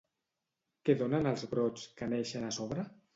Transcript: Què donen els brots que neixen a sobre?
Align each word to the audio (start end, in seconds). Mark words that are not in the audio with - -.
Què 0.87 0.95
donen 1.01 1.29
els 1.33 1.43
brots 1.51 1.83
que 2.01 2.09
neixen 2.15 2.49
a 2.49 2.51
sobre? 2.59 2.87